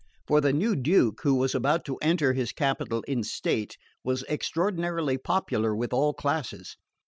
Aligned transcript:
For 0.25 0.41
the 0.41 0.51
new 0.51 0.75
Duke, 0.75 1.21
who 1.21 1.35
was 1.35 1.53
about 1.53 1.85
to 1.85 1.97
enter 1.97 2.33
his 2.33 2.51
capital 2.51 3.03
in 3.03 3.21
state, 3.21 3.77
was 4.03 4.23
extraordinarily 4.27 5.19
popular 5.19 5.75
with 5.75 5.93
all 5.93 6.11
classes. 6.15 6.75